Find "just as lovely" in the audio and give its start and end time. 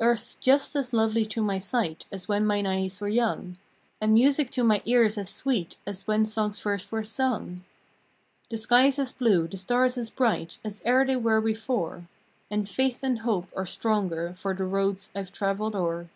0.40-1.24